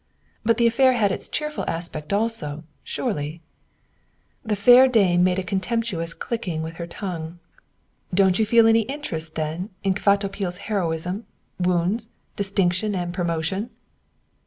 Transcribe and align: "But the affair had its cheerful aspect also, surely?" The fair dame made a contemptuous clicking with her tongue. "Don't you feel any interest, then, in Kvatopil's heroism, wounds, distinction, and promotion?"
"But 0.43 0.57
the 0.57 0.65
affair 0.65 0.93
had 0.93 1.11
its 1.11 1.29
cheerful 1.29 1.63
aspect 1.67 2.11
also, 2.11 2.63
surely?" 2.83 3.39
The 4.43 4.55
fair 4.55 4.87
dame 4.87 5.23
made 5.23 5.37
a 5.37 5.43
contemptuous 5.43 6.15
clicking 6.15 6.63
with 6.63 6.77
her 6.77 6.87
tongue. 6.87 7.37
"Don't 8.11 8.39
you 8.39 8.45
feel 8.47 8.65
any 8.65 8.81
interest, 8.89 9.35
then, 9.35 9.69
in 9.83 9.93
Kvatopil's 9.93 10.57
heroism, 10.57 11.27
wounds, 11.59 12.09
distinction, 12.35 12.95
and 12.95 13.13
promotion?" 13.13 13.69